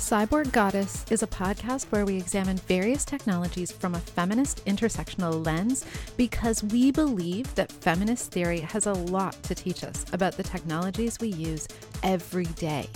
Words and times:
Cyborg 0.00 0.50
Goddess 0.50 1.04
is 1.10 1.22
a 1.22 1.26
podcast 1.26 1.84
where 1.92 2.06
we 2.06 2.16
examine 2.16 2.56
various 2.56 3.04
technologies 3.04 3.70
from 3.70 3.94
a 3.94 4.00
feminist 4.00 4.64
intersectional 4.64 5.44
lens 5.44 5.84
because 6.16 6.64
we 6.64 6.90
believe 6.90 7.54
that 7.54 7.70
feminist 7.70 8.32
theory 8.32 8.60
has 8.60 8.86
a 8.86 8.94
lot 8.94 9.40
to 9.42 9.54
teach 9.54 9.84
us 9.84 10.06
about 10.14 10.38
the 10.38 10.42
technologies 10.42 11.20
we 11.20 11.28
use 11.28 11.68
every 12.02 12.46
day. 12.46 12.88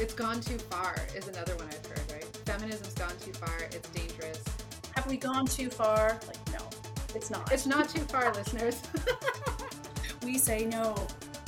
It's 0.00 0.12
gone 0.12 0.40
too 0.40 0.58
far 0.58 0.96
is 1.16 1.28
another 1.28 1.54
one 1.54 1.68
I've 1.68 1.86
heard, 1.86 2.12
right? 2.12 2.36
Feminism's 2.44 2.94
gone 2.94 3.16
too 3.24 3.32
far, 3.32 3.56
it's 3.70 3.88
dangerous. 3.90 4.42
Have 4.96 5.06
we 5.06 5.16
gone 5.16 5.46
too 5.46 5.70
far? 5.70 6.18
Like, 6.26 6.52
no, 6.52 6.68
it's 7.14 7.30
not. 7.30 7.50
It's 7.52 7.64
not 7.64 7.88
too 7.88 8.02
far, 8.02 8.34
listeners. 8.34 8.82
we 10.24 10.36
say 10.36 10.66
no. 10.66 10.94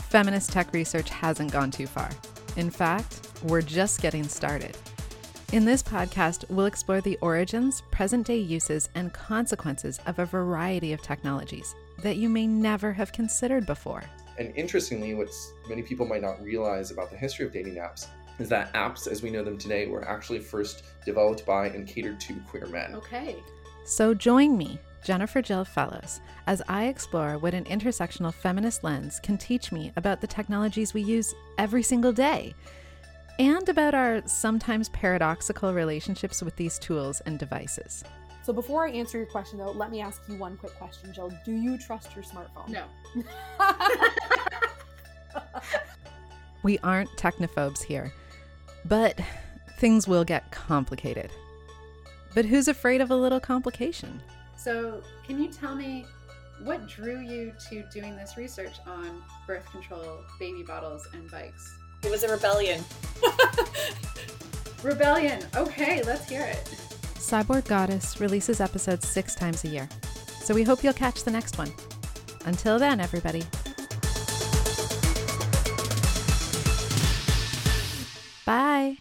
Feminist 0.08 0.52
tech 0.52 0.72
research 0.72 1.10
hasn't 1.10 1.50
gone 1.50 1.72
too 1.72 1.88
far. 1.88 2.08
In 2.56 2.70
fact, 2.70 3.33
we're 3.44 3.62
just 3.62 4.00
getting 4.00 4.24
started. 4.24 4.76
In 5.52 5.64
this 5.64 5.82
podcast, 5.82 6.48
we'll 6.50 6.66
explore 6.66 7.00
the 7.00 7.18
origins, 7.20 7.82
present 7.90 8.26
day 8.26 8.38
uses, 8.38 8.88
and 8.94 9.12
consequences 9.12 10.00
of 10.06 10.18
a 10.18 10.24
variety 10.24 10.92
of 10.92 11.02
technologies 11.02 11.74
that 12.02 12.16
you 12.16 12.28
may 12.28 12.46
never 12.46 12.92
have 12.92 13.12
considered 13.12 13.66
before. 13.66 14.02
And 14.38 14.52
interestingly, 14.56 15.14
what 15.14 15.28
many 15.68 15.82
people 15.82 16.06
might 16.06 16.22
not 16.22 16.42
realize 16.42 16.90
about 16.90 17.10
the 17.10 17.16
history 17.16 17.46
of 17.46 17.52
dating 17.52 17.76
apps 17.76 18.08
is 18.40 18.48
that 18.48 18.72
apps 18.72 19.06
as 19.06 19.22
we 19.22 19.30
know 19.30 19.44
them 19.44 19.58
today 19.58 19.86
were 19.86 20.08
actually 20.08 20.40
first 20.40 20.82
developed 21.04 21.46
by 21.46 21.68
and 21.68 21.86
catered 21.86 22.18
to 22.20 22.34
queer 22.48 22.66
men. 22.66 22.94
okay. 22.96 23.36
So 23.84 24.14
join 24.14 24.56
me, 24.56 24.78
Jennifer 25.04 25.42
Jill 25.42 25.64
Fellows, 25.64 26.20
as 26.46 26.62
I 26.66 26.86
explore 26.86 27.38
what 27.38 27.54
an 27.54 27.64
intersectional 27.64 28.32
feminist 28.32 28.82
lens 28.82 29.20
can 29.22 29.36
teach 29.36 29.70
me 29.70 29.92
about 29.96 30.20
the 30.20 30.26
technologies 30.26 30.94
we 30.94 31.02
use 31.02 31.34
every 31.58 31.82
single 31.82 32.12
day 32.12 32.54
and 33.38 33.68
about 33.68 33.94
our 33.94 34.22
sometimes 34.26 34.88
paradoxical 34.90 35.74
relationships 35.74 36.42
with 36.42 36.56
these 36.56 36.78
tools 36.78 37.20
and 37.22 37.38
devices. 37.38 38.04
So 38.42 38.52
before 38.52 38.86
I 38.86 38.90
answer 38.90 39.18
your 39.18 39.26
question, 39.26 39.58
though, 39.58 39.70
let 39.70 39.90
me 39.90 40.00
ask 40.00 40.22
you 40.28 40.36
one 40.36 40.56
quick 40.56 40.74
question, 40.74 41.12
Jill. 41.12 41.32
Do 41.44 41.52
you 41.52 41.78
trust 41.78 42.14
your 42.14 42.24
smartphone? 42.24 42.68
No. 42.68 42.84
We 46.64 46.78
aren't 46.78 47.10
technophobes 47.18 47.82
here, 47.82 48.10
but 48.86 49.20
things 49.78 50.08
will 50.08 50.24
get 50.24 50.50
complicated. 50.50 51.30
But 52.34 52.46
who's 52.46 52.68
afraid 52.68 53.02
of 53.02 53.10
a 53.10 53.14
little 53.14 53.38
complication? 53.38 54.22
So, 54.56 55.02
can 55.26 55.40
you 55.42 55.52
tell 55.52 55.74
me 55.74 56.06
what 56.62 56.88
drew 56.88 57.20
you 57.20 57.52
to 57.68 57.84
doing 57.92 58.16
this 58.16 58.38
research 58.38 58.76
on 58.86 59.22
birth 59.46 59.70
control, 59.70 60.22
baby 60.40 60.62
bottles, 60.62 61.06
and 61.12 61.30
bikes? 61.30 61.76
It 62.04 62.10
was 62.10 62.22
a 62.22 62.28
rebellion. 62.28 62.84
rebellion. 64.82 65.42
Okay, 65.56 66.02
let's 66.02 66.28
hear 66.28 66.42
it. 66.42 66.64
Cyborg 67.14 67.66
Goddess 67.66 68.20
releases 68.20 68.60
episodes 68.60 69.08
six 69.08 69.34
times 69.34 69.64
a 69.64 69.68
year, 69.68 69.88
so 70.40 70.54
we 70.54 70.62
hope 70.62 70.84
you'll 70.84 70.92
catch 70.92 71.24
the 71.24 71.30
next 71.30 71.56
one. 71.56 71.72
Until 72.44 72.78
then, 72.78 73.00
everybody. 73.00 73.42
Bye. 78.44 78.98